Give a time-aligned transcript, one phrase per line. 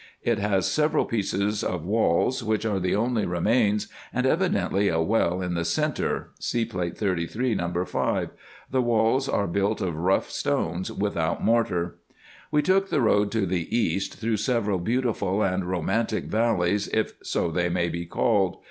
[0.23, 5.43] It has several pieces of walls, which are the only remains, and evidently a well
[5.43, 7.85] in the centre (See Plate 33, No.
[7.85, 8.31] 5).
[8.71, 11.97] The walls are built of rough stones without mortar.
[12.49, 17.51] We took the road to the east through several beautiful and romantic valleys, if so
[17.51, 18.57] they may be called.